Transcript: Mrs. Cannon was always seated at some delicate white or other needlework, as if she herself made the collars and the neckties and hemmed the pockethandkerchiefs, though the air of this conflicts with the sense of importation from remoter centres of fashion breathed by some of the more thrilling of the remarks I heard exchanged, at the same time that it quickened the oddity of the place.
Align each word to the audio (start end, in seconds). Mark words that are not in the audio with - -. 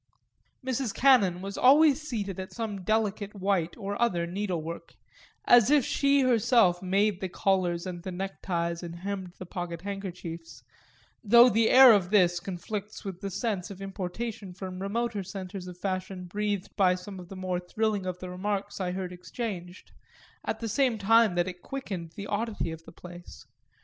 Mrs. 0.65 0.95
Cannon 0.95 1.43
was 1.43 1.59
always 1.59 2.01
seated 2.01 2.39
at 2.39 2.51
some 2.51 2.81
delicate 2.83 3.35
white 3.35 3.77
or 3.77 4.01
other 4.01 4.25
needlework, 4.25 4.95
as 5.45 5.69
if 5.69 5.85
she 5.85 6.21
herself 6.21 6.81
made 6.81 7.21
the 7.21 7.29
collars 7.29 7.85
and 7.85 8.01
the 8.01 8.11
neckties 8.11 8.81
and 8.81 8.95
hemmed 8.95 9.33
the 9.37 9.45
pockethandkerchiefs, 9.45 10.63
though 11.23 11.49
the 11.49 11.69
air 11.69 11.93
of 11.93 12.09
this 12.09 12.39
conflicts 12.39 13.05
with 13.05 13.21
the 13.21 13.29
sense 13.29 13.69
of 13.69 13.79
importation 13.79 14.55
from 14.55 14.81
remoter 14.81 15.21
centres 15.21 15.67
of 15.67 15.77
fashion 15.77 16.25
breathed 16.25 16.75
by 16.75 16.95
some 16.95 17.19
of 17.19 17.29
the 17.29 17.35
more 17.35 17.59
thrilling 17.59 18.07
of 18.07 18.17
the 18.17 18.29
remarks 18.31 18.81
I 18.81 18.93
heard 18.93 19.13
exchanged, 19.13 19.91
at 20.43 20.59
the 20.61 20.67
same 20.67 20.97
time 20.97 21.35
that 21.35 21.47
it 21.47 21.61
quickened 21.61 22.13
the 22.13 22.25
oddity 22.25 22.71
of 22.71 22.85
the 22.85 22.91
place. 22.91 23.45